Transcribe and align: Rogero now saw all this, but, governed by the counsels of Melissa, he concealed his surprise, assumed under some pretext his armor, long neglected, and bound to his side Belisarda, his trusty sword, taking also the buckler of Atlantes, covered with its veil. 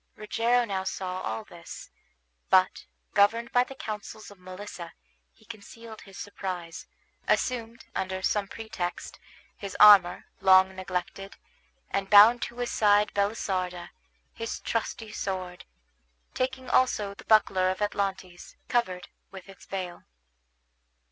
Rogero 0.15 0.65
now 0.65 0.83
saw 0.83 1.21
all 1.21 1.43
this, 1.43 1.91
but, 2.49 2.85
governed 3.13 3.51
by 3.51 3.63
the 3.63 3.75
counsels 3.75 4.31
of 4.31 4.39
Melissa, 4.39 4.93
he 5.31 5.45
concealed 5.45 6.01
his 6.01 6.17
surprise, 6.17 6.87
assumed 7.27 7.85
under 7.93 8.23
some 8.23 8.47
pretext 8.47 9.19
his 9.55 9.77
armor, 9.79 10.25
long 10.39 10.75
neglected, 10.75 11.35
and 11.91 12.09
bound 12.09 12.41
to 12.41 12.57
his 12.57 12.71
side 12.71 13.13
Belisarda, 13.13 13.91
his 14.33 14.59
trusty 14.61 15.11
sword, 15.11 15.65
taking 16.33 16.67
also 16.67 17.13
the 17.13 17.25
buckler 17.25 17.69
of 17.69 17.77
Atlantes, 17.79 18.55
covered 18.67 19.07
with 19.29 19.47
its 19.47 19.67
veil. 19.67 20.05